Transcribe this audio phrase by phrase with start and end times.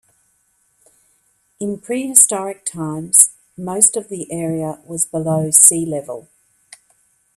[1.59, 6.27] In prehistoric times most of the area was below sea level.